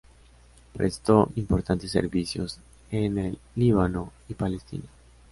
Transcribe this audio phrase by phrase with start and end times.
[0.73, 2.59] Prestó importantes servicios
[2.89, 4.85] en el Líbano y Palestina.